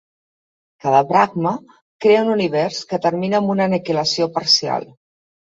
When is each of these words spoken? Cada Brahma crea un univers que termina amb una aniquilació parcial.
Cada 0.85 1.01
Brahma 1.11 1.51
crea 2.05 2.23
un 2.23 2.31
univers 2.37 2.81
que 2.93 3.01
termina 3.05 3.39
amb 3.43 3.53
una 3.57 3.69
aniquilació 3.73 4.31
parcial. 4.41 4.91